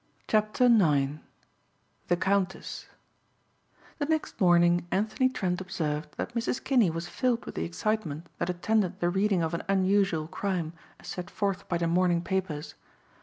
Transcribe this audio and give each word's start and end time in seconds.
CHAPTER 0.27 0.65
IX 0.65 1.19
"THE 2.07 2.17
COUNTESS" 2.17 2.87
The 3.99 4.05
next 4.07 4.41
morning 4.41 4.87
Anthony 4.89 5.29
Trent 5.29 5.61
observed 5.61 6.17
that 6.17 6.33
Mrs. 6.33 6.63
Kinney 6.63 6.89
was 6.89 7.07
filled 7.07 7.45
with 7.45 7.53
the 7.53 7.65
excitement 7.65 8.25
that 8.39 8.49
attended 8.49 8.99
the 8.99 9.11
reading 9.11 9.43
of 9.43 9.53
an 9.53 9.61
unusual 9.69 10.25
crime 10.27 10.73
as 10.99 11.07
set 11.07 11.29
forth 11.29 11.69
by 11.69 11.77
the 11.77 11.85
morning 11.85 12.23
papers. 12.23 12.73